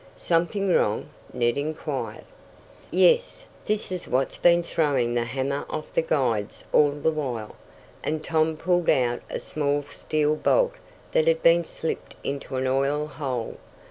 [0.17, 2.23] "Something wrong?" Ned inquired.
[2.89, 3.45] "Yes.
[3.67, 7.55] This is what's been throwing the hammer off the guides all the while,"
[8.03, 10.73] and Tom pulled out a small steel bolt
[11.11, 13.57] that had been slipped into an oil hole.